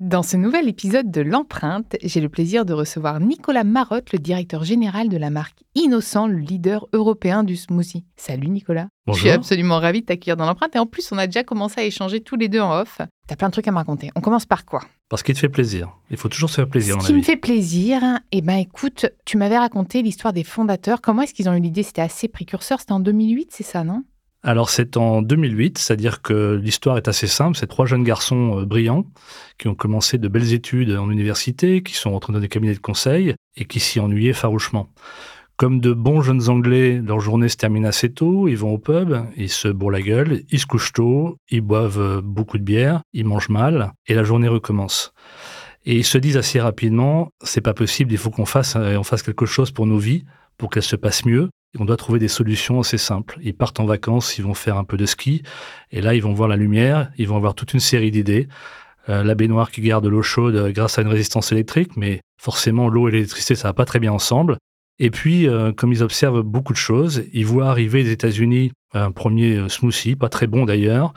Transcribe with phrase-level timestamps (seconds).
[0.00, 4.64] Dans ce nouvel épisode de L'Empreinte, j'ai le plaisir de recevoir Nicolas Marotte, le directeur
[4.64, 8.06] général de la marque Innocent, le leader européen du smoothie.
[8.16, 8.88] Salut Nicolas.
[9.06, 9.18] Bonjour.
[9.18, 11.82] Je suis absolument ravie de t'accueillir dans L'Empreinte et en plus, on a déjà commencé
[11.82, 13.02] à échanger tous les deux en off.
[13.28, 14.10] T'as plein de trucs à me raconter.
[14.16, 14.80] On commence par quoi?
[15.10, 15.90] Parce qu'il te fait plaisir.
[16.10, 18.00] Il faut toujours se faire plaisir Ce qui me fait plaisir,
[18.32, 21.02] eh ben écoute, tu m'avais raconté l'histoire des fondateurs.
[21.02, 21.82] Comment est-ce qu'ils ont eu l'idée?
[21.82, 22.80] C'était assez précurseur.
[22.80, 24.04] C'était en 2008, c'est ça, non?
[24.42, 27.58] Alors c'est en 2008, c'est-à-dire que l'histoire est assez simple.
[27.58, 29.04] C'est trois jeunes garçons euh, brillants
[29.58, 32.78] qui ont commencé de belles études en université, qui sont rentrés dans des cabinets de
[32.78, 34.88] conseil et qui s'y ennuyaient farouchement.
[35.58, 39.14] Comme de bons jeunes Anglais, leur journée se termine assez tôt, ils vont au pub,
[39.36, 43.02] ils se bourrent la gueule, ils se couchent tôt, ils boivent euh, beaucoup de bière,
[43.12, 45.12] ils mangent mal, et la journée recommence.
[45.84, 49.02] Et ils se disent assez rapidement, c'est pas possible, il faut qu'on fasse, euh, on
[49.02, 50.24] fasse quelque chose pour nos vies,
[50.60, 51.48] pour qu'elles se passent mieux.
[51.78, 53.38] On doit trouver des solutions assez simples.
[53.42, 55.42] Ils partent en vacances, ils vont faire un peu de ski,
[55.90, 58.46] et là ils vont voir la lumière, ils vont avoir toute une série d'idées.
[59.08, 62.88] Euh, la baignoire qui garde l'eau chaude euh, grâce à une résistance électrique, mais forcément
[62.88, 64.58] l'eau et l'électricité ça va pas très bien ensemble.
[64.98, 69.12] Et puis, euh, comme ils observent beaucoup de choses, ils voient arriver des États-Unis un
[69.12, 71.12] premier euh, smoothie, pas très bon d'ailleurs,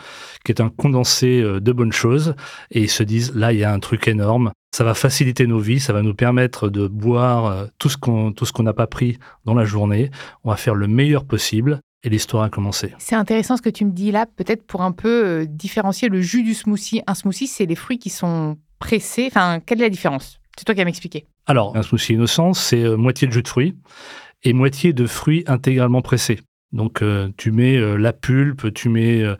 [0.46, 2.36] qui est un condensé euh, de bonnes choses,
[2.72, 4.52] et ils se disent là il y a un truc énorme.
[4.76, 8.64] Ça va faciliter nos vies, ça va nous permettre de boire euh, tout ce qu'on
[8.64, 10.10] n'a pas pris dans la journée.
[10.44, 11.80] On va faire le meilleur possible.
[12.06, 12.94] Et l'histoire a commencé.
[12.98, 16.44] C'est intéressant ce que tu me dis là, peut-être pour un peu différencier le jus
[16.44, 17.02] du smoothie.
[17.08, 19.28] Un smoothie, c'est les fruits qui sont pressés.
[19.28, 20.42] Enfin, quelle est la différence?
[20.58, 21.28] C'est toi qui vas m'expliquer.
[21.46, 23.78] Alors, un smoothie innocent, c'est moitié de jus de fruits
[24.44, 26.42] et moitié de fruits intégralement pressés.
[26.74, 29.36] Donc, euh, tu mets euh, la pulpe, tu mets euh,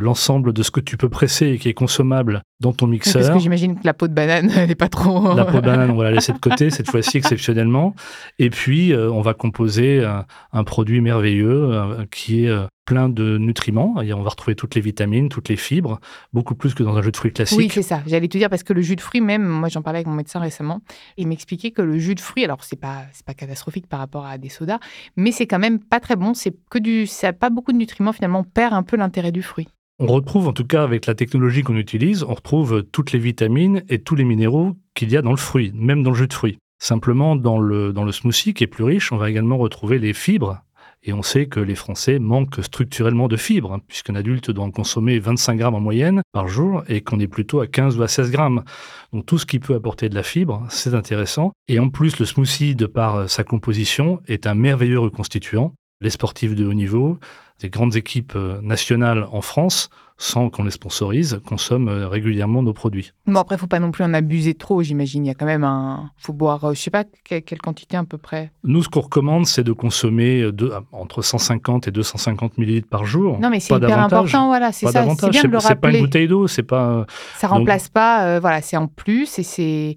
[0.00, 3.34] l'ensemble de ce que tu peux presser et qui est consommable dans ton Parce mixeur.
[3.34, 5.34] que j'imagine que la peau de banane, elle n'est pas trop.
[5.34, 7.94] La peau de banane, on va la laisser de côté cette fois-ci exceptionnellement.
[8.38, 13.08] Et puis, euh, on va composer un, un produit merveilleux euh, qui est euh, plein
[13.08, 14.02] de nutriments.
[14.02, 16.00] Et on va retrouver toutes les vitamines, toutes les fibres,
[16.32, 17.56] beaucoup plus que dans un jus de fruits classique.
[17.56, 18.02] Oui, c'est ça.
[18.04, 20.14] J'allais te dire parce que le jus de fruits, même, moi j'en parlais avec mon
[20.14, 20.80] médecin récemment,
[21.16, 24.26] il m'expliquait que le jus de fruits, alors c'est pas c'est pas catastrophique par rapport
[24.26, 24.80] à des sodas,
[25.16, 26.34] mais c'est quand même pas très bon.
[26.34, 29.30] C'est que du, ça a pas beaucoup de nutriments finalement, on perd un peu l'intérêt
[29.30, 29.68] du fruit.
[30.00, 33.84] On retrouve, en tout cas avec la technologie qu'on utilise, on retrouve toutes les vitamines
[33.88, 36.34] et tous les minéraux qu'il y a dans le fruit, même dans le jus de
[36.34, 36.58] fruits.
[36.82, 40.14] Simplement, dans le, dans le smoothie, qui est plus riche, on va également retrouver les
[40.14, 40.64] fibres.
[41.02, 44.70] Et on sait que les Français manquent structurellement de fibres, hein, puisqu'un adulte doit en
[44.70, 48.08] consommer 25 grammes en moyenne par jour et qu'on est plutôt à 15 ou à
[48.08, 48.64] 16 grammes.
[49.12, 51.52] Donc tout ce qui peut apporter de la fibre, c'est intéressant.
[51.68, 55.74] Et en plus, le smoothie, de par sa composition, est un merveilleux reconstituant.
[56.02, 57.18] Les sportifs de haut niveau,
[57.60, 59.90] des grandes équipes euh, nationales en France,
[60.22, 63.12] sans qu'on les sponsorise, consomment euh, régulièrement nos produits.
[63.26, 65.24] Bon après, faut pas non plus en abuser trop, j'imagine.
[65.24, 67.96] Il y a quand même un, faut boire, euh, je sais pas que- quelle quantité
[67.96, 68.52] à peu près.
[68.62, 73.06] Nous, ce qu'on recommande, c'est de consommer euh, de- entre 150 et 250 millilitres par
[73.06, 73.38] jour.
[73.40, 74.28] Non mais c'est hyper davantage.
[74.34, 75.06] important, voilà, c'est ça.
[75.18, 77.06] C'est bien de le C'est c'est pas une bouteille d'eau, c'est pas.
[77.38, 79.96] Ça remplace pas, euh, voilà, c'est en plus et c'est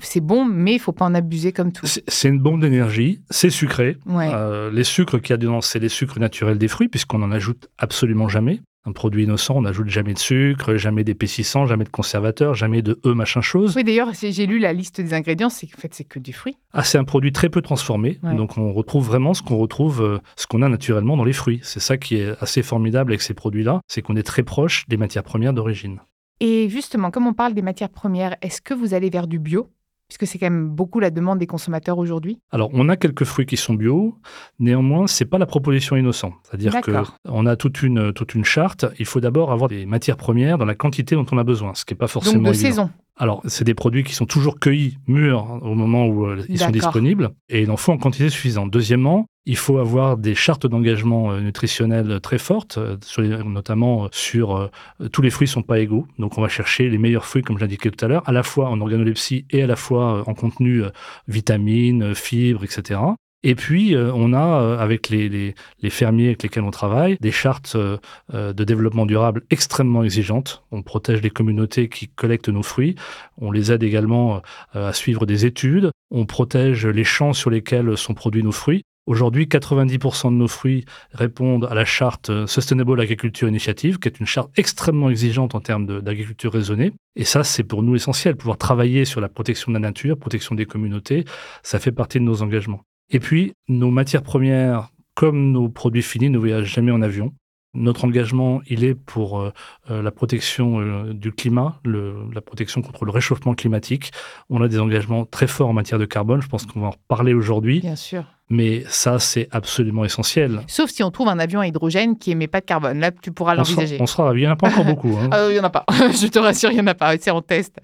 [0.00, 1.86] c'est bon, mais il faut pas en abuser comme tout.
[1.86, 3.96] C'est c'est une bombe d'énergie, c'est sucré.
[4.06, 4.30] Ouais.
[4.32, 7.32] Euh, les sucres qu'il y a dedans, c'est les sucres naturels des fruits, puisqu'on n'en
[7.32, 8.60] ajoute absolument jamais.
[8.86, 13.00] Un produit innocent, on n'ajoute jamais de sucre, jamais d'épaississant, jamais de conservateur, jamais de
[13.04, 13.74] E machin chose.
[13.76, 16.32] Oui, d'ailleurs, j'ai j'ai lu la liste des ingrédients, c'est en fait c'est que du
[16.32, 16.56] fruit.
[16.72, 18.34] Ah, c'est un produit très peu transformé, Ouais.
[18.36, 21.58] donc on retrouve vraiment ce qu'on retrouve, euh, ce qu'on a naturellement dans les fruits.
[21.64, 24.96] C'est ça qui est assez formidable avec ces produits-là, c'est qu'on est très proche des
[24.96, 25.98] matières premières d'origine.
[26.38, 29.68] Et justement, comme on parle des matières premières, est-ce que vous allez vers du bio?
[30.08, 32.38] Puisque c'est quand même beaucoup la demande des consommateurs aujourd'hui.
[32.52, 34.16] Alors, on a quelques fruits qui sont bio,
[34.60, 36.32] néanmoins, c'est pas la proposition innocent.
[36.44, 37.16] C'est-à-dire que D'accord.
[37.24, 38.86] on a toute une, toute une charte.
[39.00, 41.84] Il faut d'abord avoir des matières premières dans la quantité dont on a besoin, ce
[41.84, 42.68] qui n'est pas forcément Donc de évident.
[42.68, 42.90] saison.
[43.18, 46.64] Alors, c'est des produits qui sont toujours cueillis, mûrs, au moment où euh, ils sont
[46.72, 48.70] disponibles, et il en faut en quantité suffisante.
[48.70, 54.08] Deuxièmement, il faut avoir des chartes d'engagement euh, nutritionnel très fortes, euh, sur les- notamment
[54.12, 54.68] sur euh,
[55.12, 56.06] tous les fruits sont pas égaux.
[56.18, 58.42] Donc, on va chercher les meilleurs fruits, comme je l'indiquais tout à l'heure, à la
[58.42, 60.90] fois en organolepsie et à la fois en contenu euh,
[61.26, 63.00] vitamines, fibres, etc.
[63.48, 65.54] Et puis, euh, on a, euh, avec les,
[65.88, 67.96] fermiers avec lesquels on travaille, des chartes euh,
[68.32, 70.64] de développement durable extrêmement exigeantes.
[70.72, 72.96] On protège les communautés qui collectent nos fruits.
[73.40, 74.42] On les aide également
[74.74, 75.92] à suivre des études.
[76.10, 78.82] On protège les champs sur lesquels sont produits nos fruits.
[79.06, 84.26] Aujourd'hui, 90% de nos fruits répondent à la charte Sustainable Agriculture Initiative, qui est une
[84.26, 86.92] charte extrêmement exigeante en termes d'agriculture raisonnée.
[87.14, 88.34] Et ça, c'est pour nous essentiel.
[88.34, 91.24] Pouvoir travailler sur la protection de la nature, protection des communautés,
[91.62, 92.82] ça fait partie de nos engagements.
[93.10, 97.32] Et puis, nos matières premières, comme nos produits finis, ne voyagent jamais en avion.
[97.74, 99.52] Notre engagement, il est pour euh,
[99.90, 104.12] euh, la protection euh, du climat, la protection contre le réchauffement climatique.
[104.48, 106.40] On a des engagements très forts en matière de carbone.
[106.40, 107.80] Je pense qu'on va en reparler aujourd'hui.
[107.80, 108.24] Bien sûr.
[108.48, 110.60] Mais ça, c'est absolument essentiel.
[110.68, 113.00] Sauf si on trouve un avion à hydrogène qui émet pas de carbone.
[113.00, 113.98] Là, tu pourras l'envisager.
[114.00, 114.42] On sera ravis.
[114.42, 115.16] Il n'y en a pas encore beaucoup.
[115.18, 115.30] Hein.
[115.48, 115.84] il n'y en a pas.
[115.90, 117.16] Je te rassure, il n'y en a pas.
[117.18, 117.76] C'est en test.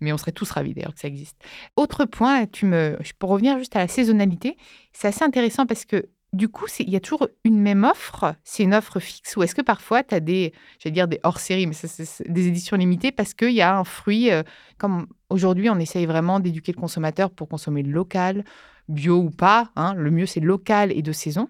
[0.00, 1.36] Mais on serait tous ravis d'ailleurs que ça existe.
[1.76, 2.98] Autre point, tu me...
[3.18, 4.56] pour revenir juste à la saisonnalité,
[4.92, 8.34] c'est assez intéressant parce que du coup, il y a toujours une même offre.
[8.44, 11.66] C'est une offre fixe ou est-ce que parfois tu as des, j'allais dire des hors-série,
[11.66, 14.42] mais c'est des éditions limitées parce qu'il y a un fruit, euh,
[14.76, 18.44] comme aujourd'hui, on essaye vraiment d'éduquer le consommateur pour consommer local,
[18.88, 19.70] bio ou pas.
[19.76, 19.94] Hein.
[19.94, 21.48] le mieux, c'est local et de saison.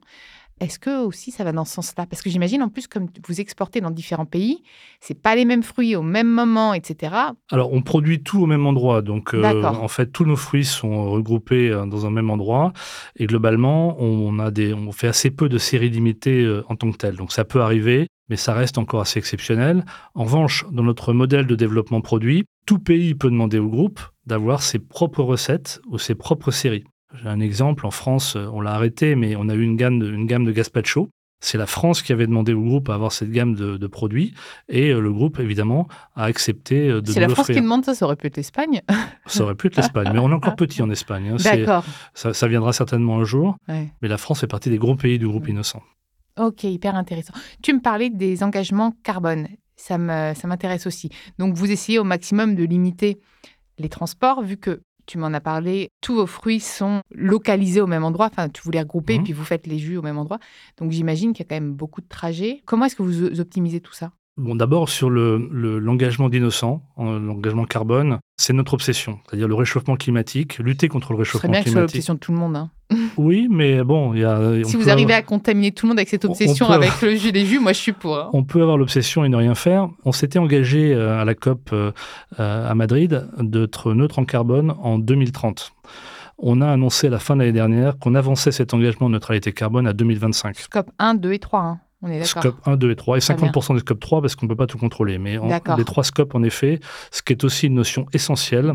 [0.61, 2.07] Est-ce que aussi ça va dans ce sens-là?
[2.07, 4.63] Parce que j'imagine en plus, comme vous exportez dans différents pays,
[5.01, 7.15] c'est pas les mêmes fruits au même moment, etc.
[7.51, 11.11] Alors on produit tout au même endroit, donc euh, en fait tous nos fruits sont
[11.11, 12.73] regroupés euh, dans un même endroit
[13.17, 16.91] et globalement on a des, on fait assez peu de séries limitées euh, en tant
[16.91, 17.17] que telles.
[17.17, 19.85] Donc ça peut arriver, mais ça reste encore assez exceptionnel.
[20.15, 24.63] En revanche, dans notre modèle de développement produit, tout pays peut demander au groupe d'avoir
[24.63, 26.85] ses propres recettes ou ses propres séries.
[27.15, 29.99] J'ai un exemple, en France, euh, on l'a arrêté, mais on a eu une gamme
[29.99, 31.09] de, une gamme de gazpacho.
[31.41, 34.35] C'est la France qui avait demandé au groupe à avoir cette gamme de, produits
[34.69, 37.95] et euh, le groupe, évidemment, a accepté euh, de C'est la France qui demande ça,
[37.95, 38.83] ça aurait pu être l'Espagne
[39.27, 41.29] Ça aurait pu être l'Espagne, mais on est encore petit en Espagne.
[41.29, 41.37] Hein.
[41.43, 41.85] D'accord.
[42.13, 45.49] Ça, viendra certainement un jour, mais la France fait partie des gros pays du groupe
[45.49, 45.83] Innocent.
[46.39, 47.35] Ok, hyper intéressant.
[47.63, 51.09] Tu me parlais des engagements carbone, ça m'intéresse aussi.
[51.39, 53.21] Donc vous essayez au maximum de limiter
[53.79, 58.05] les transports, vu que tu m'en as parlé, tous vos fruits sont localisés au même
[58.05, 58.27] endroit.
[58.27, 59.25] Enfin, tu voulais regrouper et mmh.
[59.25, 60.39] puis vous faites les jus au même endroit.
[60.77, 62.63] Donc j'imagine qu'il y a quand même beaucoup de trajets.
[62.67, 64.13] Comment est-ce que vous optimisez tout ça?
[64.39, 69.97] Bon, d'abord sur l'engagement le, l'engagement d'innocent, l'engagement carbone, c'est notre obsession, c'est-à-dire le réchauffement
[69.97, 71.67] climatique, lutter contre le réchauffement climatique.
[71.67, 72.57] C'est bien que ce l'obsession de tout le monde.
[72.57, 72.71] Hein.
[73.17, 74.63] Oui, mais bon, il y a.
[74.65, 77.45] Si vous arrivez à contaminer tout le monde avec cette obsession, avec le jus des
[77.45, 78.17] jus, moi je suis pour.
[78.17, 78.31] Hein.
[78.33, 79.89] On peut avoir l'obsession et ne rien faire.
[80.05, 81.91] On s'était engagé euh, à la COP euh,
[82.39, 85.73] à Madrid d'être neutre en carbone en 2030
[86.39, 89.53] on a annoncé à la fin de l'année dernière qu'on avançait cet engagement de neutralité
[89.53, 90.57] carbone à 2025.
[90.57, 91.61] Scope 1, 2 et 3.
[91.61, 91.81] Hein.
[92.03, 94.49] On est scope 1, 2 et 3, et 50% des scope 3 parce qu'on ne
[94.49, 95.19] peut pas tout contrôler.
[95.19, 96.79] Mais en, les trois scopes, en effet,
[97.11, 98.75] ce qui est aussi une notion essentielle.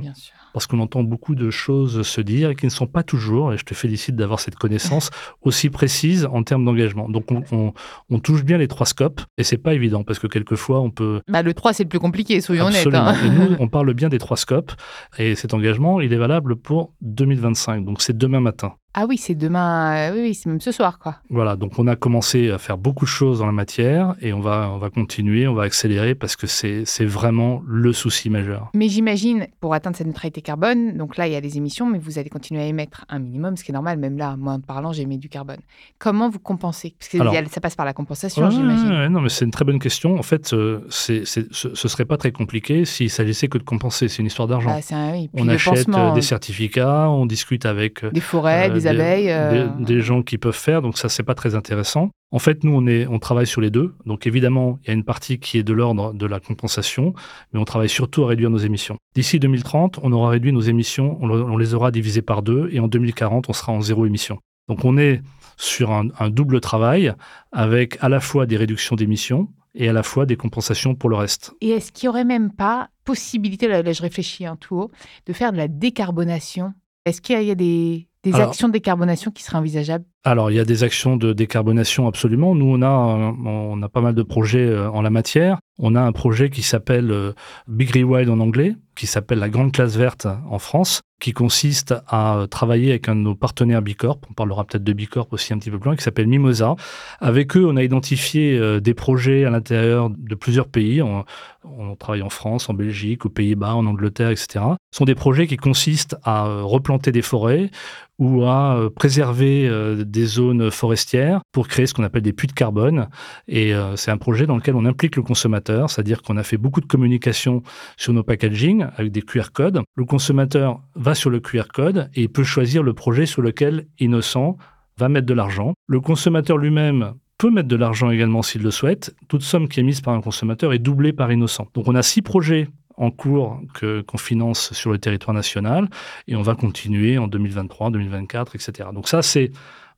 [0.53, 3.57] Parce qu'on entend beaucoup de choses se dire et qui ne sont pas toujours, et
[3.57, 5.09] je te félicite d'avoir cette connaissance
[5.41, 7.09] aussi précise en termes d'engagement.
[7.09, 10.91] Donc on, touche bien les trois scopes, et c'est pas évident, parce que quelquefois on
[10.91, 11.21] peut...
[11.27, 12.85] Bah, le 3 c'est le plus compliqué, soyons honnêtes.
[12.93, 13.15] Hein.
[13.25, 14.73] Et nous, on parle bien des trois scopes,
[15.17, 18.75] et cet engagement, il est valable pour 2025, donc c'est demain matin.
[18.95, 21.15] Ah oui, c'est demain, euh, oui, c'est même ce soir, quoi.
[21.31, 24.39] Voilà, donc on a commencé à faire beaucoup de choses dans la matière et on
[24.39, 28.69] va, on va continuer, on va accélérer parce que c'est vraiment le souci majeur.
[28.75, 31.97] Mais j'imagine, pour atteindre cette neutralité carbone, donc là, il y a les émissions, mais
[31.97, 34.59] vous allez continuer à émettre un minimum, ce qui est normal, même là, moi en
[34.59, 35.59] parlant, j'émets du carbone.
[35.97, 36.93] Comment vous compensez?
[36.99, 37.17] Parce que
[37.49, 39.07] ça passe par la compensation, j'imagine.
[39.07, 40.19] non, mais c'est une très bonne question.
[40.19, 44.07] En fait, euh, c'est ce ne serait pas très compliqué s'il s'agissait que de compenser.
[44.07, 44.69] C'est une histoire d'argent.
[44.69, 48.05] Ah, on achète euh, des certificats, on discute avec...
[48.05, 49.31] Des forêts, des abeilles.
[49.31, 52.09] Euh, des, gens qui peuvent faire, donc ça, c'est pas très intéressant.
[52.31, 53.93] En fait, nous, on, est, on travaille sur les deux.
[54.05, 57.13] Donc évidemment, il y a une partie qui est de l'ordre de la compensation,
[57.51, 58.97] mais on travaille surtout à réduire nos émissions.
[59.15, 62.87] D'ici 2030, on aura réduit nos émissions, on, les aura divisées par deux, et en
[62.87, 64.39] 2040, on sera en zéro émission.
[64.67, 65.21] Donc on est
[65.57, 67.13] sur un, double travail
[67.51, 71.15] avec à la fois des réductions d'émissions, et à la fois des compensations pour le
[71.15, 71.53] reste.
[71.61, 74.91] Et est-ce qu'il n'y aurait même pas possibilité, là, je réfléchis un tout haut,
[75.25, 76.73] de faire de la décarbonation?
[77.05, 80.05] Est-ce qu'il y a des, des actions de décarbonation qui seraient envisageables?
[80.25, 82.55] alors, il y a des actions de décarbonation absolument.
[82.55, 85.59] Nous, on a, on a pas mal de projets euh, en la matière.
[85.79, 87.33] On a un projet qui s'appelle euh,
[87.67, 92.45] Big Rewild en anglais, qui s'appelle la Grande Classe Verte en France, qui consiste à
[92.49, 95.71] travailler avec un de nos partenaires Bicorp, on parlera peut-être de Bicorp aussi un petit
[95.71, 96.75] peu plus loin, qui s'appelle Mimosa.
[97.19, 101.01] Avec eux, on a identifié euh, des projets à l'intérieur de plusieurs pays.
[101.01, 101.25] On,
[101.65, 104.63] on travaille en France, en Belgique, aux Pays-Bas, en Angleterre, etc.
[104.91, 107.71] Ce sont des projets qui consistent à replanter des forêts
[108.19, 109.69] ou à préserver
[110.05, 113.07] des zones forestières pour créer ce qu'on appelle des puits de carbone.
[113.47, 116.57] Et euh, c'est un projet dans lequel on implique le consommateur, c'est-à-dire qu'on a fait
[116.57, 117.63] beaucoup de communication
[117.97, 119.81] sur nos packaging avec des QR codes.
[119.95, 123.87] Le consommateur va sur le QR code et il peut choisir le projet sur lequel
[123.99, 124.57] Innocent
[124.97, 125.73] va mettre de l'argent.
[125.87, 129.15] Le consommateur lui-même peut mettre de l'argent également s'il le souhaite.
[129.27, 131.67] Toute somme qui est mise par un consommateur est doublée par Innocent.
[131.73, 133.59] Donc on a six projets en cours
[134.07, 135.89] qu'on finance sur le territoire national
[136.27, 138.89] et on va continuer en 2023, 2024, etc.
[138.93, 139.51] Donc ça, c'est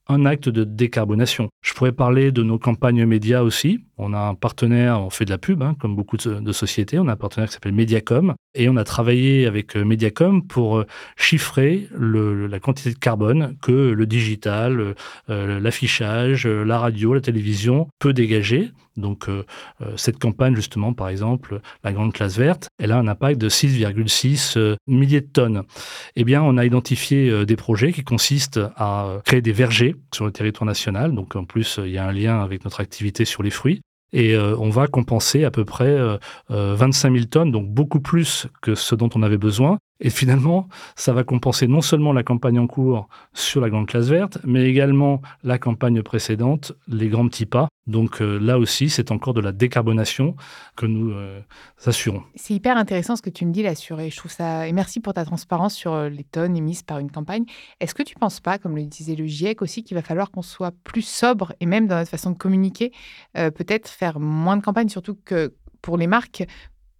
[0.07, 1.49] un acte de décarbonation.
[1.61, 3.79] Je pourrais parler de nos campagnes médias aussi.
[3.97, 6.99] On a un partenaire, on fait de la pub, hein, comme beaucoup de, sociétés.
[6.99, 8.35] On a un partenaire qui s'appelle Mediacom.
[8.53, 10.85] Et on a travaillé avec euh, Mediacom pour euh,
[11.17, 14.95] chiffrer la quantité de carbone que le digital,
[15.29, 18.71] euh, l'affichage, la radio, la télévision peut dégager.
[18.97, 19.27] Donc
[19.97, 24.77] cette campagne, justement, par exemple, la grande classe verte, elle a un impact de 6,6
[24.87, 25.63] milliers de tonnes.
[26.15, 30.31] Eh bien, on a identifié des projets qui consistent à créer des vergers sur le
[30.31, 31.13] territoire national.
[31.13, 33.81] Donc en plus, il y a un lien avec notre activité sur les fruits
[34.15, 35.97] et euh, on va compenser à peu près
[36.49, 39.77] 25 euh, 000 euh, tonnes, donc beaucoup plus que ce dont on avait besoin.
[40.01, 44.07] Et finalement, ça va compenser non seulement la campagne en cours sur la grande classe
[44.07, 47.69] verte, mais également la campagne précédente, les grands petits pas.
[47.87, 50.35] Donc euh, là aussi, c'est encore de la décarbonation
[50.75, 51.39] que nous euh,
[51.85, 52.23] assurons.
[52.35, 54.99] C'est hyper intéressant ce que tu me dis là sur, et je ça, et merci
[54.99, 57.45] pour ta transparence sur euh, les tonnes émises par une campagne.
[57.79, 60.31] Est-ce que tu ne penses pas, comme le disait le GIEC aussi, qu'il va falloir
[60.31, 62.91] qu'on soit plus sobre et même dans notre façon de communiquer,
[63.33, 66.43] peut-être faire moins de campagnes, surtout que pour les marques,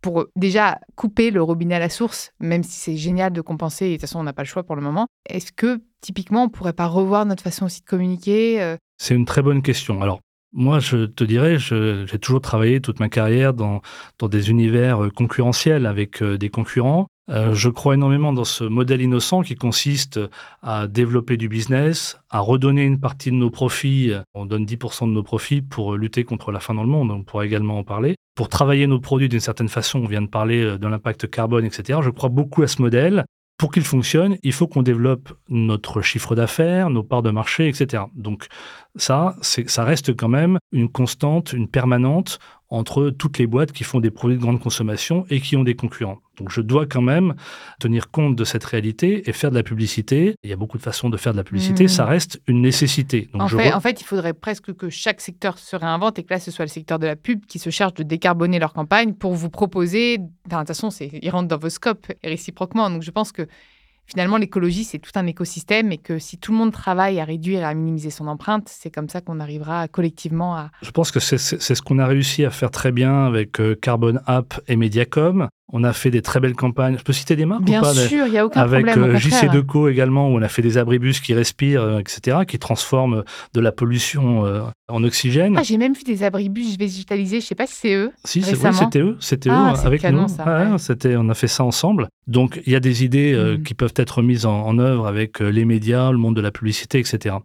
[0.06, 3.90] pour déjà couper le robinet à la source, même si c'est génial de compenser, et
[3.90, 6.50] de toute façon on n'a pas le choix pour le moment, est-ce que typiquement on
[6.50, 8.78] pourrait pas revoir notre façon aussi de communiquer euh?
[9.00, 10.04] C'est une très bonne question.
[10.04, 10.20] Alors
[10.56, 13.82] moi, je te dirais, j'ai toujours travaillé toute ma carrière dans,
[14.20, 17.08] dans des univers euh, concurrentiels avec euh, des concurrents.
[17.30, 20.20] Euh, je crois énormément dans ce modèle innocent qui consiste
[20.62, 24.14] à développer du business, à redonner une partie de nos profits.
[24.34, 27.24] On donne 10% de nos profits pour lutter contre la faim dans le monde, on
[27.24, 28.16] pourra également en parler.
[28.36, 32.00] Pour travailler nos produits d'une certaine façon, on vient de parler de l'impact carbone, etc.
[32.04, 33.26] Je crois beaucoup à ce modèle
[33.58, 38.04] pour qu'il fonctionne, il faut qu'on développe notre chiffre d'affaires, nos parts de marché, etc.
[38.14, 38.48] Donc
[38.96, 44.00] ça, ça reste quand même une constante, une permanente entre toutes les boîtes qui font
[44.00, 46.20] des produits de grande consommation et qui ont des concurrents.
[46.38, 47.36] Donc je dois quand même
[47.80, 50.36] tenir compte de cette réalité et faire de la publicité.
[50.44, 52.10] Il y a beaucoup de façons de faire de la publicité, ça mmh.
[52.10, 53.30] reste une nécessité.
[53.34, 56.40] en, fait, en, fait, il faudrait presque que chaque secteur se réinvente et que là,
[56.40, 59.34] ce soit le secteur de la pub qui se charge de décarboner leur campagne pour
[59.36, 60.20] vous proposer...
[60.48, 62.90] Enfin, de toute façon, ils rentrent dans vos scopes et réciproquement.
[62.90, 63.48] Donc je pense que
[64.06, 67.62] finalement, l'écologie, c'est tout un écosystème et que si tout le monde travaille à réduire
[67.62, 70.72] et à minimiser son empreinte, c'est comme ça qu'on arrivera collectivement à...
[70.82, 74.20] Je pense que c'est ce qu'on a réussi à faire très bien avec euh, Carbon
[74.26, 75.48] App et Mediacom.
[75.74, 76.96] On a fait des très belles campagnes.
[76.98, 79.10] Je peux citer des marques Bien ou pas sûr, il n'y a aucun Avec problème.
[79.10, 82.60] Avec JC Deco également, où on a fait des abribus qui respirent, euh, etc., qui
[82.60, 85.58] transforment de la pollution euh, en oxygène.
[85.58, 87.40] Ah, j'ai même vu des abribus végétalisés.
[87.40, 88.12] Je ne sais pas si c'est eux.
[88.24, 89.18] Si, c'était eux.
[89.20, 90.28] C'était ah, eux avec canon, nous.
[90.28, 92.10] Ça, c'était, on a fait ça ensemble.
[92.28, 93.64] Donc, il y a des idées euh, mm.
[93.64, 97.38] qui peuvent être mises en, œuvre avec les médias, le monde de la publicité, etc.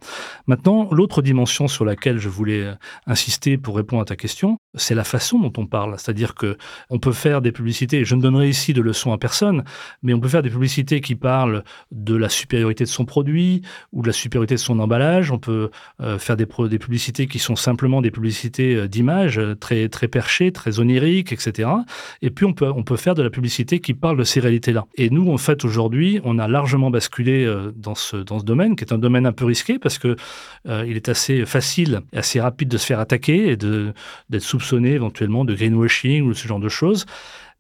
[0.47, 2.67] Maintenant, l'autre dimension sur laquelle je voulais
[3.07, 5.95] insister pour répondre à ta question, c'est la façon dont on parle.
[5.99, 6.59] C'est-à-dire que
[6.91, 8.05] on peut faire des publicités.
[8.11, 9.63] Je ne donnerai ici de leçons à personne,
[10.03, 11.63] mais on peut faire des publicités qui parlent
[11.93, 13.63] de la supériorité de son produit
[13.93, 15.31] ou de la supériorité de son emballage.
[15.31, 19.89] On peut euh, faire des, publicités qui sont simplement des publicités euh, d'image, euh, très,
[19.89, 21.69] très perchées, très oniriques, etc.
[22.21, 24.87] Et puis on peut, on peut faire de la publicité qui parle de ces réalités-là.
[24.97, 28.83] Et nous, en fait, aujourd'hui, on a largement basculé dans ce, dans ce domaine, qui
[28.83, 30.17] est un domaine un peu risqué parce que
[30.67, 35.55] il est assez facile assez rapide de se faire attaquer et d'être soupçonné éventuellement de
[35.55, 37.07] greenwashing ou ce genre de choses.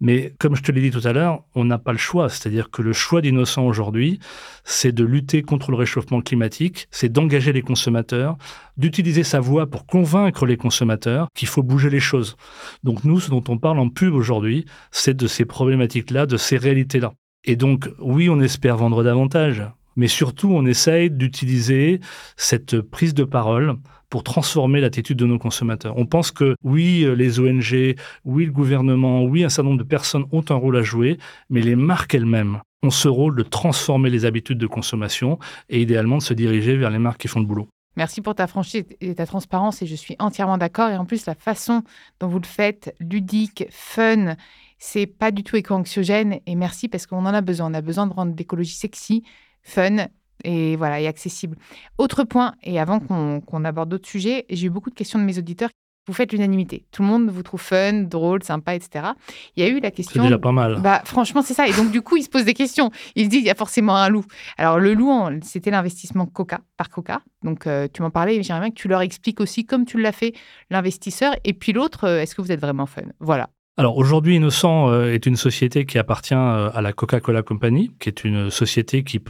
[0.00, 2.28] Mais comme je te l'ai dit tout à l'heure, on n'a pas le choix.
[2.28, 4.18] C'est-à-dire que le choix d'innocent aujourd'hui,
[4.64, 8.36] c'est de lutter contre le réchauffement climatique, c'est d'engager les consommateurs,
[8.76, 12.36] d'utiliser sa voix pour convaincre les consommateurs qu'il faut bouger les choses.
[12.82, 16.56] Donc nous, ce dont on parle en pub aujourd'hui, c'est de ces problématiques-là, de ces
[16.56, 17.12] réalités-là.
[17.44, 19.62] Et donc, oui, on espère vendre davantage,
[19.96, 22.00] mais surtout, on essaye d'utiliser
[22.36, 23.76] cette prise de parole
[24.10, 25.94] pour transformer l'attitude de nos consommateurs.
[25.96, 30.26] On pense que oui, les ONG, oui, le gouvernement, oui, un certain nombre de personnes
[30.32, 31.16] ont un rôle à jouer,
[31.48, 35.38] mais les marques elles-mêmes ont ce rôle de transformer les habitudes de consommation
[35.68, 37.68] et idéalement de se diriger vers les marques qui font le boulot.
[37.96, 40.88] Merci pour ta franchise et ta transparence et je suis entièrement d'accord.
[40.90, 41.82] Et en plus, la façon
[42.20, 44.36] dont vous le faites, ludique, fun,
[44.78, 46.40] c'est pas du tout éco-anxiogène.
[46.46, 47.70] Et merci parce qu'on en a besoin.
[47.70, 49.24] On a besoin de rendre l'écologie sexy,
[49.62, 50.06] fun
[50.44, 51.56] et voilà, et accessible.
[51.98, 55.38] Autre point, et avant qu'on aborde d'autres sujets, j'ai eu beaucoup de questions de mes
[55.38, 55.70] auditeurs.
[56.06, 56.86] Vous faites l'unanimité.
[56.90, 59.10] Tout le monde vous trouve fun, drôle, sympa, etc.
[59.54, 60.22] Il y a eu la question.
[60.22, 60.80] C'est déjà pas mal.
[60.80, 61.68] Bah, franchement, c'est ça.
[61.68, 62.90] Et donc, du coup, ils se posent des questions.
[63.14, 64.24] Ils se disent, il y a forcément un loup.
[64.56, 67.20] Alors, le loup, c'était l'investissement Coca, par Coca.
[67.44, 68.42] Donc, euh, tu m'en parlais.
[68.42, 70.32] J'aimerais bien que tu leur expliques aussi, comme tu l'as fait,
[70.70, 71.34] l'investisseur.
[71.44, 73.02] Et puis l'autre, euh, est-ce que vous êtes vraiment fun?
[73.20, 73.50] Voilà.
[73.76, 78.08] Alors aujourd'hui, Innocent euh, est une société qui appartient euh, à la Coca-Cola Company, qui
[78.08, 79.20] est une société qui,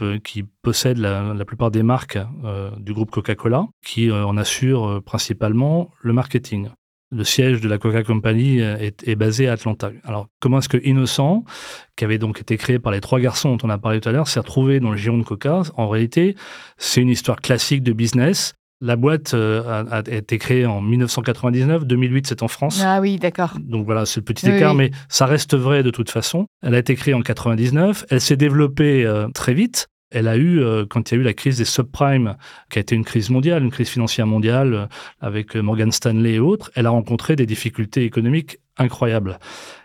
[0.61, 6.69] possède la, plupart des marques euh, du groupe Coca-Cola, qui en assure principalement le marketing.
[7.13, 9.91] Le siège de la Coca Company est, basé à Atlanta.
[10.05, 11.43] Alors, comment est-ce que Innocent,
[11.97, 14.11] qui avait donc été créé par les trois garçons dont on a parlé tout à
[14.13, 15.61] l'heure, s'est retrouvé dans le giron de Coca?
[15.75, 16.35] En réalité,
[16.77, 22.27] c'est une histoire classique de business La boîte a, a, été créée en 1999, 2008
[22.27, 22.81] c'est en France.
[22.83, 23.53] Ah oui, d'accord.
[23.59, 26.47] Donc voilà, c'est le petit écart, mais ça reste vrai de toute façon.
[26.63, 29.87] Elle a été créée en 99, elle s'est développée très vite.
[30.13, 32.35] Elle a eu, quand il y a eu la crise des subprimes,
[32.69, 34.89] qui a été une crise mondiale, une crise financière mondiale,
[35.21, 39.39] avec Morgan Stanley et autres, elle a rencontré des difficultés économiques incroyables.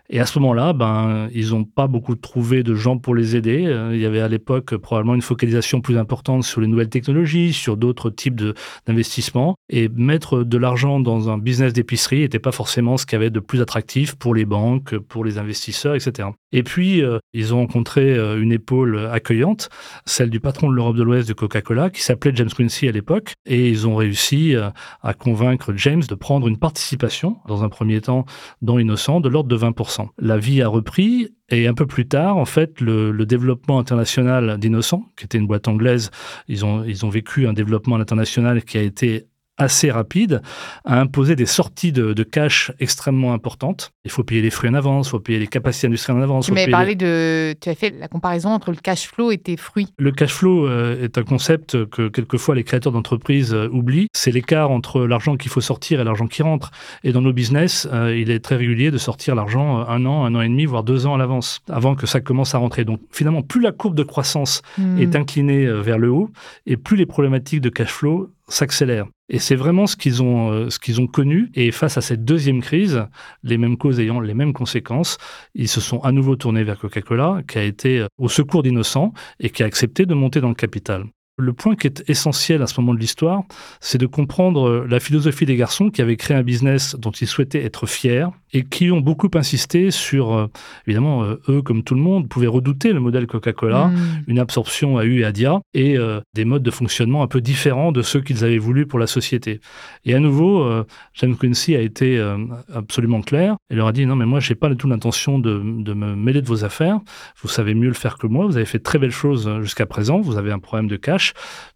[0.09, 3.67] Et à ce moment-là, ben, ils n'ont pas beaucoup trouvé de gens pour les aider.
[3.67, 7.53] Euh, il y avait à l'époque probablement une focalisation plus importante sur les nouvelles technologies,
[7.53, 8.41] sur d'autres types
[8.87, 9.57] d'investissements.
[9.69, 13.31] Et mettre de l'argent dans un business d'épicerie n'était pas forcément ce qu'il y avait
[13.31, 16.29] de plus attractif pour les banques, pour les investisseurs, etc.
[16.53, 19.69] Et puis, euh, ils ont rencontré euh, une épaule accueillante,
[20.05, 23.35] celle du patron de l'Europe de l'Ouest de Coca-Cola, qui s'appelait James Quincy à l'époque.
[23.45, 24.55] Et ils ont réussi
[25.03, 28.25] à convaincre James de prendre une participation, dans un premier temps,
[28.63, 29.96] dans Innocent, de l'ordre de 20%.
[30.19, 35.05] La vie a repris et un peu plus tard, en fait, le, développement international d'Innocent,
[35.17, 36.11] qui était une boîte anglaise,
[36.49, 39.27] ils ont, ils ont vécu un développement international qui a été
[39.59, 40.43] assez rapide,
[40.85, 43.93] a imposé des sorties de, cash extrêmement importantes.
[44.05, 46.47] Il faut payer les fruits en avance, il faut payer les capacités industrielles en avance.
[46.47, 47.55] Tu m'avais parlé de...
[47.61, 49.89] Tu as fait la comparaison entre le cash flow et tes fruits.
[49.99, 54.09] Le cash flow euh, est un concept que quelquefois les créateurs d'entreprises euh, oublient.
[54.13, 56.71] C'est l'écart entre l'argent qu'il faut sortir et l'argent qui rentre.
[57.05, 60.35] Et dans nos business, euh, il est très régulier de sortir l'argent un an, un
[60.35, 62.85] an et demi, voire deux ans à l'avance, avant que ça commence à rentrer.
[62.85, 64.99] Donc finalement, plus la courbe de croissance hmm.
[64.99, 66.31] est inclinée vers le haut,
[66.67, 69.07] et plus les problématiques de cash flow s'accélèrent.
[69.29, 71.51] Et c'est vraiment ce qu'ils ont, euh, ce ont connu.
[71.55, 73.07] Et face à cette deuxième crise,
[73.43, 75.19] les mêmes causes ayant les mêmes conséquences,
[75.55, 79.13] ils se sont à nouveau tournés vers Coca-Cola, qui a été euh, au secours d'innocents
[79.41, 81.07] et qui a accepté de monter dans le capital.
[81.39, 83.43] Le point qui est essentiel à ce moment de l'histoire,
[83.81, 87.27] c'est de comprendre euh, la philosophie des garçons qui avaient créé un business dont ils
[87.27, 88.25] souhaitaient être fiers
[88.55, 90.47] et qui ont beaucoup insisté sur, euh,
[90.87, 94.25] évidemment, euh, eux, comme tout le monde, pouvaient redouter le modèle Coca-Cola, mm.
[94.29, 95.99] une absorption à U et à Dia, et
[96.35, 99.61] des modes de fonctionnement un peu différents de ceux qu'ils avaient voulu pour la société.
[100.07, 100.67] Et à nouveau,
[101.15, 102.19] James Quincy a été
[102.73, 103.57] absolument clair.
[103.69, 105.93] Et leur a dit, non, mais moi, je n'ai pas du tout l'intention de, de
[105.93, 107.01] me mêler de vos affaires,
[107.43, 110.21] vous savez mieux le faire que moi, vous avez fait très belles choses jusqu'à présent,
[110.21, 111.26] vous avez un problème de cash,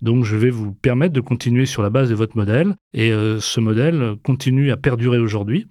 [0.02, 2.74] donc, je vais vous permettre de continuer sur la base de votre modèle.
[2.94, 5.66] Et euh, ce modèle continue à perdurer aujourd'hui.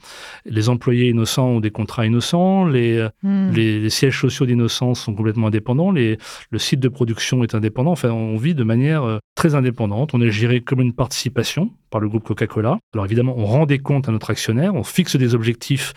[0.46, 2.66] Les employés innocents ont des contrats innocents.
[2.66, 3.52] Les, hmm.
[3.52, 5.92] les, sièges sociaux d'innocents sont complètement indépendants.
[5.92, 6.18] Les,
[6.52, 7.92] le site de production est indépendant.
[7.92, 10.14] Enfin, on vit de manière euh, très indépendante.
[10.14, 12.78] On est géré comme une participation par le groupe Coca-Cola.
[12.94, 15.94] Alors évidemment, on rend des comptes à notre actionnaire, on fixe des objectifs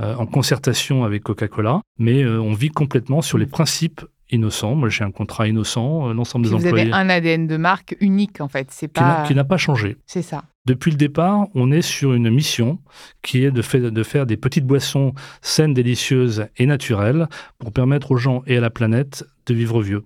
[0.00, 4.74] euh, en concertation avec Coca-Cola, mais on vit complètement sur les principes innocent.
[4.74, 6.88] Moi, j'ai un contrat innocent, euh, l'ensemble des vous employés.
[6.88, 8.68] Vous avez un ADN de marque unique, en fait.
[8.70, 9.24] C'est pas...
[9.26, 9.96] Qui n'a pas changé.
[10.06, 10.44] C'est ça.
[10.66, 12.80] Depuis le départ, on est sur une mission
[13.22, 18.16] qui est de, de, faire des petites boissons saines, délicieuses et naturelles pour permettre aux
[18.16, 20.04] gens et à la planète de vivre vieux.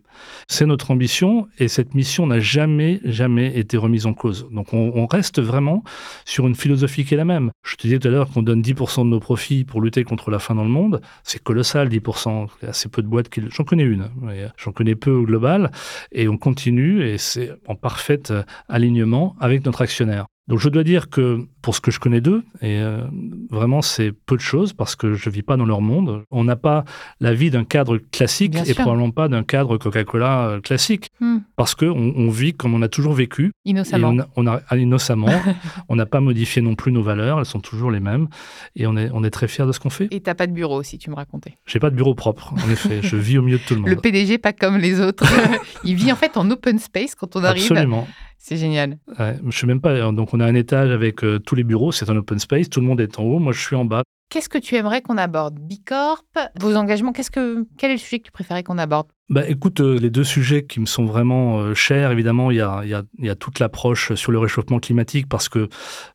[0.48, 4.48] C'est notre ambition et cette mission n'a jamais, jamais été remise en cause.
[4.50, 5.82] Donc on, reste vraiment
[6.24, 7.50] sur une philosophie qui est la même.
[7.64, 10.30] Je te disais tout à l'heure qu'on donne 10% de nos profits pour lutter contre
[10.30, 11.00] la faim dans le monde.
[11.24, 12.48] C'est colossal, 10%.
[12.60, 13.42] Il y a assez peu de boîtes qui...
[13.50, 14.10] J'en connais une,
[14.56, 15.72] j'en connais peu au global.
[16.12, 18.22] Et on continue et c'est en parfait
[18.68, 20.26] alignement avec notre actionnaire.
[20.50, 23.02] Donc je dois dire que pour ce que je connais d'eux, et euh,
[23.50, 26.42] vraiment c'est peu de choses parce que je ne vis pas dans leur monde, on
[26.42, 26.84] n'a pas
[27.20, 31.38] la vie d'un cadre classique et probablement pas d'un cadre Coca-Cola euh, classique hmm.
[31.54, 33.52] parce qu'on on vit comme on a toujours vécu.
[33.64, 34.24] Innocemment.
[34.34, 35.28] on, a, innocemment.
[35.88, 38.26] on n'a pas modifié non plus nos valeurs, elles sont toujours les mêmes
[38.74, 40.08] et on est, on est très fiers de ce qu'on fait.
[40.10, 41.58] Et tu n'as pas de bureau si tu me racontais.
[41.64, 43.02] J'ai pas de bureau propre, en effet.
[43.02, 43.90] Je vis au milieu de tout le monde.
[43.90, 45.24] Le PDG pas comme les autres.
[45.84, 47.70] Il vit en fait en open space quand on arrive.
[47.70, 48.08] Absolument.
[48.50, 48.98] C'est génial.
[49.16, 50.10] Ouais, je sais même pas.
[50.10, 51.92] Donc, on a un étage avec euh, tous les bureaux.
[51.92, 52.68] C'est un open space.
[52.68, 53.38] Tout le monde est en haut.
[53.38, 54.02] Moi, je suis en bas.
[54.28, 55.60] Qu'est-ce que tu aimerais qu'on aborde?
[55.60, 56.24] Bicorp,
[56.58, 57.12] vos engagements.
[57.12, 59.06] Qu'est-ce que quel est le sujet que tu préférais qu'on aborde?
[59.28, 62.60] Bah, écoute, euh, les deux sujets qui me sont vraiment euh, chers, évidemment, il y
[62.60, 65.68] a, y a, toute l'approche sur le réchauffement climatique, parce que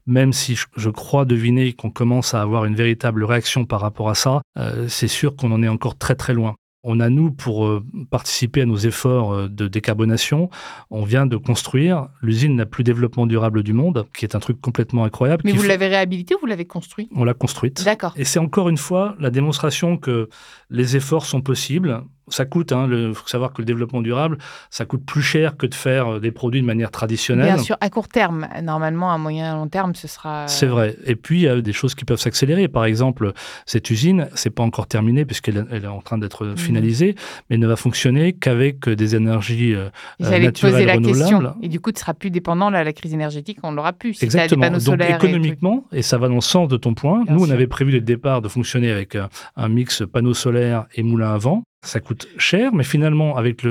[0.06, 4.16] même si je, crois deviner qu'on commence à avoir une véritable réaction par rapport à
[4.16, 4.42] ça,
[4.90, 6.56] c'est sûr qu'on en est encore très très loin.
[6.88, 10.52] On a, nous, pour euh, participer à nos efforts euh, de décarbonation,
[10.92, 14.62] on vient de construire l'usine la plus développement durable du monde, qui est un truc
[14.62, 15.42] complètement incroyable.
[15.46, 17.10] Mais vous l'avez réhabilité ou vous l'avez construit?
[17.16, 17.84] On l'a construite.
[17.84, 18.14] D'accord.
[18.16, 20.30] Et c'est encore une fois la démonstration que
[20.70, 24.38] les efforts sont possibles, ça coûte, il hein, faut savoir que le développement durable,
[24.70, 27.46] ça coûte plus cher que de faire euh, des produits de manière traditionnelle.
[27.46, 28.48] Bien sûr, à court terme.
[28.64, 30.48] Normalement, à moyen et long terme, ce sera...
[30.48, 30.96] C'est vrai.
[31.06, 32.68] Et puis, il y a des choses qui peuvent s'accélérer.
[32.68, 33.34] Par exemple,
[33.66, 36.58] cette usine, c'est pas encore terminé puisqu'elle est en train d'être mmh.
[36.58, 37.16] finalisée,
[37.50, 41.56] mais ne va fonctionner qu'avec des énergies euh, naturelles la Question.
[41.62, 44.16] Et du coup, tu seras plus dépendant, là, la crise énergétique, on l'aura plus.
[44.16, 44.70] Si Exactement.
[44.70, 47.68] Des Donc, économiquement, et, ça va dans le sens de ton point, nous, on avait
[47.68, 51.38] prévu dès le départ de fonctionner avec un, un mix panneaux solaires et moulins à
[51.38, 53.64] vent Ça coûte cher, mais finalement, avec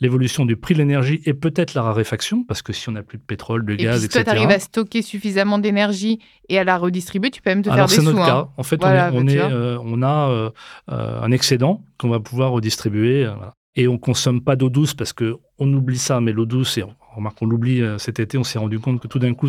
[0.00, 3.18] l'évolution du prix de l'énergie et peut-être la raréfaction, parce que si on n'a plus
[3.18, 6.64] de pétrole, de gaz, puis, si toi, tu arrives à stocker suffisamment d'énergie et à
[6.64, 8.10] la redistribuer, tu peux même te Alors, faire des sous.
[8.10, 8.44] c'est notre hein.
[8.44, 8.48] cas.
[8.56, 10.50] En fait, Voilà, on, est, bah, on, tu est, euh, on a euh,
[10.90, 13.24] euh, un excédent qu'on va pouvoir redistribuer.
[13.24, 13.54] voilà.
[13.76, 16.82] Et on consomme pas d'eau douce parce que on oublie ça, mais l'eau douce, et
[16.82, 19.48] on remarque, on l'oublie euh, cet été, on s'est rendu compte que tout d'un coup,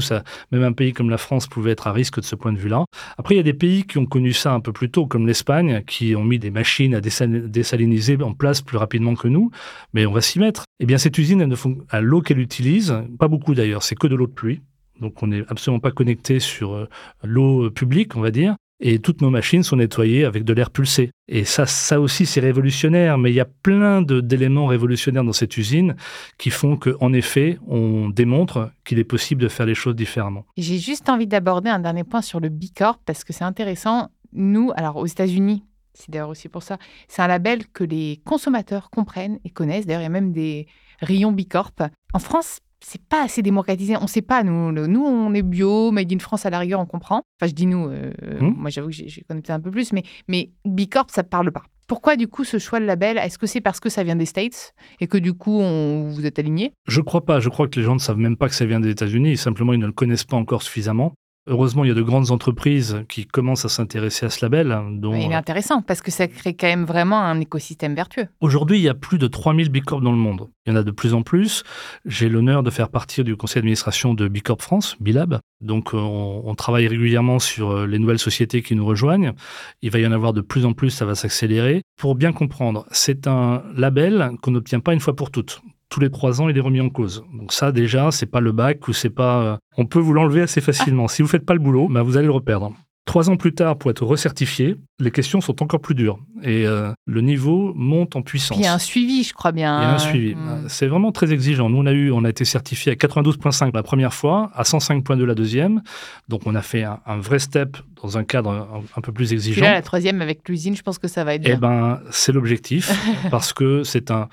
[0.52, 2.86] même un pays comme la France pouvait être à risque de ce point de vue-là.
[3.18, 5.28] Après, il y a des pays qui ont connu ça un peu plus tôt, comme
[5.28, 9.52] l'Espagne, qui ont mis des machines à désal- désaliniser en place plus rapidement que nous,
[9.94, 10.64] mais on va s'y mettre.
[10.80, 13.96] Eh bien, cette usine, elle ne fon- à l'eau qu'elle utilise, pas beaucoup d'ailleurs, c'est
[13.96, 14.62] que de l'eau de pluie.
[15.00, 16.90] Donc, on n'est absolument pas connecté sur euh,
[17.24, 18.56] l'eau euh, publique, on va dire.
[18.84, 21.12] Et toutes nos machines sont nettoyées avec de l'air pulsé.
[21.28, 23.20] Et ça, ça aussi, c'est révolutionnaire.
[23.20, 25.96] Mais il y a plein d'éléments révolutionnaires dans cette usine
[26.40, 30.46] qui font qu'en effet, on démontre qu'il est possible de faire les choses différemment.
[30.58, 34.10] J'ai juste envie d'aborder un dernier point sur le Bicorp parce que c'est intéressant.
[34.34, 35.64] Nous, alors aux États-Unis,
[35.94, 39.86] c'est d'ailleurs aussi pour ça, c'est un label que les consommateurs comprennent et connaissent.
[39.86, 40.68] D'ailleurs, il y a même des
[41.02, 41.74] rayons Bicorp.
[42.14, 43.96] En France, c'est pas assez démocratisé.
[43.98, 46.80] On sait pas, nous, le- nous, on est bio, made in France à la rigueur,
[46.80, 47.22] on comprend.
[47.40, 48.54] Enfin, je dis nous, euh, Hmm.
[48.58, 51.52] moi j'avoue que j'ai- connais peut-être un peu plus, mais, mais Bicorp, ça ne parle
[51.52, 51.64] pas.
[51.88, 54.26] Pourquoi du coup ce choix de label Est-ce que c'est parce que ça vient des
[54.26, 57.42] States et que du coup on, vous êtes aligné Je crois pas.
[57.42, 59.36] Je crois que les gens ne savent même pas que ça vient des États-Unis.
[59.36, 61.12] Simplement, ils ne le connaissent pas encore suffisamment.
[61.48, 64.72] Heureusement, il y a de grandes entreprises qui commencent à s'intéresser à ce label.
[64.72, 68.28] hein, dont, Il est intéressant parce que ça crée quand même vraiment un écosystème vertueux.
[68.42, 70.50] Aujourd'hui, il y a plus de 3000 Bicorp dans le monde.
[70.68, 71.64] Il y en a de plus en plus.
[72.06, 75.40] J'ai l'honneur de faire partie du conseil d'administration de Bicorp France, Bilab.
[75.62, 79.34] Donc, euh, on, on travaille régulièrement sur euh, les nouvelles sociétés qui nous rejoignent.
[79.82, 81.82] Il va y en avoir de plus en plus, ça va s'accélérer.
[81.98, 85.62] Pour bien comprendre, c'est un label qu'on n'obtient pas une fois pour toutes.
[85.92, 87.24] Tous les trois ans, il est remis en cause.
[87.38, 89.42] Donc ça, déjà, c'est pas le bac ou c'est pas.
[89.42, 91.08] euh, On peut vous l'enlever assez facilement.
[91.08, 92.74] Si vous faites pas le boulot, bah, vous allez le reperdre.
[93.06, 96.92] Trois ans plus tard, pour être recertifié, les questions sont encore plus dures et euh,
[97.08, 98.56] le niveau monte en puissance.
[98.56, 99.80] Puis il y a un suivi, je crois bien.
[99.80, 100.36] Il y a un suivi.
[100.36, 100.66] Mm.
[100.70, 101.68] C'est vraiment très exigeant.
[101.68, 105.24] Nous, on a, eu, on a été certifié à 92.5 la première fois, à 105.2
[105.24, 105.82] la deuxième.
[106.30, 109.26] Donc, on a fait un, un vrai step dans un cadre un, un peu plus
[109.26, 109.62] Puis exigeant.
[109.66, 111.58] là, la troisième avec l'usine, je pense que ça va être Eh bien.
[111.58, 112.92] ben, c'est l'objectif,
[113.32, 114.30] parce que c'est un,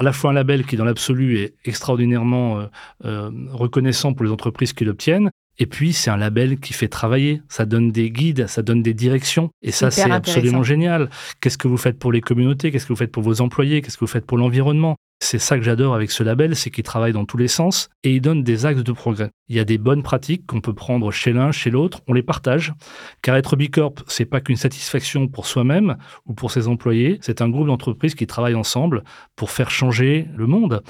[0.00, 2.66] à la fois un label qui, dans l'absolu, est extraordinairement euh,
[3.04, 5.30] euh, reconnaissant pour les entreprises qui l'obtiennent.
[5.58, 7.42] Et puis, c'est un label qui fait travailler.
[7.50, 9.50] Ça donne des guides, ça donne des directions.
[9.60, 11.10] Et ça, c'est absolument génial.
[11.42, 12.70] Qu'est-ce que vous faites pour les communautés?
[12.70, 13.82] Qu'est-ce que vous faites pour vos employés?
[13.82, 14.96] Qu'est-ce que vous faites pour l'environnement?
[15.22, 18.14] C'est ça que j'adore avec ce label, c'est qu'il travaille dans tous les sens et
[18.14, 19.30] il donne des axes de progrès.
[19.48, 22.22] Il y a des bonnes pratiques qu'on peut prendre chez l'un, chez l'autre, on les
[22.22, 22.72] partage.
[23.20, 27.50] Car être Bicorp, c'est pas qu'une satisfaction pour soi-même ou pour ses employés, c'est un
[27.50, 29.04] groupe d'entreprises qui travaillent ensemble
[29.36, 30.82] pour faire changer le monde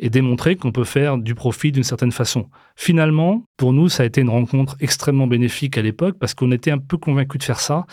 [0.00, 2.48] et démontrer qu'on peut faire du profit d'une certaine façon.
[2.74, 6.72] Finalement, pour nous, ça a été une rencontre extrêmement bénéfique à l'époque parce qu'on était
[6.72, 7.86] un peu convaincus de faire ça.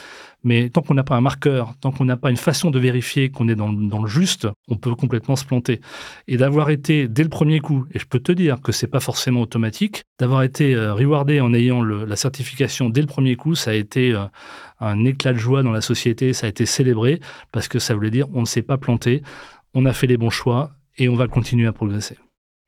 [0.43, 3.29] Mais tant qu'on n'a pas un marqueur, tant qu'on n'a pas une façon de vérifier
[3.29, 5.79] qu'on est dans, le- juste, on peut complètement se planter.
[6.27, 8.99] Et d'avoir été dès le premier coup, et je peux te dire que c'est pas
[8.99, 13.71] forcément automatique, d'avoir été euh, rewardé en ayant la certification dès le premier coup, ça
[13.71, 14.25] a été euh,
[14.79, 18.11] un éclat de joie dans la société, ça a été célébré parce que ça voulait
[18.11, 19.23] dire on ne s'est pas planté,
[19.73, 22.17] on a fait les bons choix et on va continuer à progresser.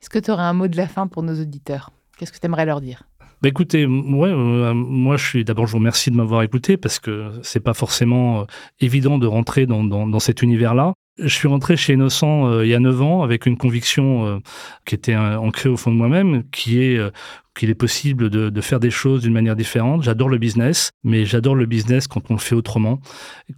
[0.02, 1.92] Est-ce que tu aurais un mot de la fin pour nos auditeurs?
[2.18, 3.04] Qu'est-ce que tu aimerais leur dire?
[3.46, 6.98] Bah écoutez, ouais, euh, moi je suis d'abord je vous remercie de m'avoir écouté parce
[6.98, 8.44] que c'est pas forcément euh,
[8.80, 10.96] évident de rentrer dans, cet univers-là.
[11.20, 14.40] Je suis rentré chez Innocent euh, il y a 9 ans avec une conviction euh,
[14.88, 17.12] qui était euh, ancrée au fond de moi-même, qui est euh,
[17.56, 20.04] qu'il est possible de, faire des choses d'une manière différente.
[20.04, 23.00] J'adore le business, mais j'adore le business quand on le fait autrement,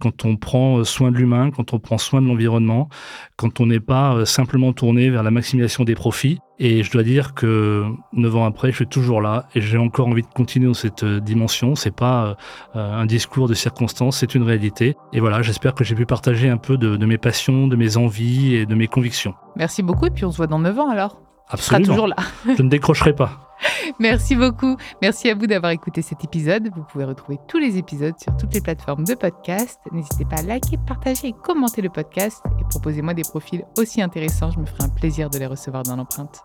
[0.00, 2.88] quand on prend euh, soin de l'humain, quand on prend soin de l'environnement,
[3.36, 6.38] quand on n'est pas euh, simplement tourné vers la maximisation des profits.
[6.60, 10.08] Et je dois dire que 9 ans après, je suis toujours là et j'ai encore
[10.08, 11.74] envie de continuer dans cette euh, dimension.
[11.74, 12.36] C'est pas
[12.74, 14.96] un discours de circonstance, c'est une réalité.
[15.12, 17.96] Et voilà, j'espère que j'ai pu partager un peu de, de mes passions, de mes
[17.96, 19.34] envies et de mes convictions.
[19.56, 21.27] Merci beaucoup et puis on se voit dans 9 ans alors.
[21.50, 21.86] Absolument.
[21.86, 22.16] toujours là.
[22.56, 23.48] Je ne décrocherai pas.
[23.98, 24.76] Merci beaucoup.
[25.02, 26.70] Merci à vous d'avoir écouté cet épisode.
[26.74, 29.80] Vous pouvez retrouver tous les épisodes sur toutes les plateformes de podcast.
[29.92, 34.50] N'hésitez pas à liker, partager et commenter le podcast et proposez-moi des profils aussi intéressants.
[34.50, 36.42] Je me ferai un plaisir de les recevoir dans l'empreinte.